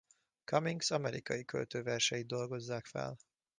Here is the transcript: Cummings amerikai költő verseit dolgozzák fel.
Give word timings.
Cummings 0.47 0.91
amerikai 0.91 1.45
költő 1.45 1.83
verseit 1.83 2.27
dolgozzák 2.27 2.85
fel. 2.85 3.17